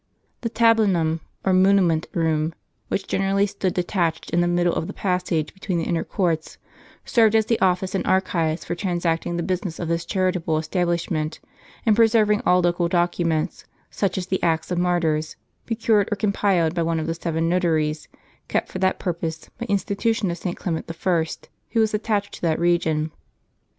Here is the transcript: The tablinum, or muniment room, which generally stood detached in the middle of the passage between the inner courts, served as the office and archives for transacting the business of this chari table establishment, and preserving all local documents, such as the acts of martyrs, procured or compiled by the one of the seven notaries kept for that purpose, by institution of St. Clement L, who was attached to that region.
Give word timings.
The 0.41 0.49
tablinum, 0.49 1.19
or 1.45 1.53
muniment 1.53 2.07
room, 2.15 2.55
which 2.87 3.05
generally 3.05 3.45
stood 3.45 3.75
detached 3.75 4.31
in 4.31 4.41
the 4.41 4.47
middle 4.47 4.73
of 4.73 4.87
the 4.87 4.93
passage 4.93 5.53
between 5.53 5.77
the 5.77 5.83
inner 5.85 6.03
courts, 6.03 6.57
served 7.05 7.35
as 7.35 7.45
the 7.45 7.59
office 7.61 7.93
and 7.93 8.03
archives 8.07 8.65
for 8.65 8.73
transacting 8.73 9.37
the 9.37 9.43
business 9.43 9.77
of 9.77 9.89
this 9.89 10.03
chari 10.03 10.33
table 10.33 10.57
establishment, 10.57 11.39
and 11.85 11.95
preserving 11.95 12.41
all 12.47 12.61
local 12.61 12.87
documents, 12.87 13.65
such 13.91 14.17
as 14.17 14.25
the 14.25 14.41
acts 14.41 14.71
of 14.71 14.79
martyrs, 14.79 15.35
procured 15.67 16.09
or 16.11 16.15
compiled 16.15 16.73
by 16.73 16.81
the 16.81 16.85
one 16.87 16.99
of 16.99 17.05
the 17.05 17.13
seven 17.13 17.47
notaries 17.47 18.07
kept 18.47 18.69
for 18.69 18.79
that 18.79 18.97
purpose, 18.97 19.51
by 19.59 19.67
institution 19.69 20.31
of 20.31 20.37
St. 20.39 20.57
Clement 20.57 20.89
L, 20.89 21.23
who 21.73 21.79
was 21.79 21.93
attached 21.93 22.33
to 22.33 22.41
that 22.41 22.57
region. 22.57 23.11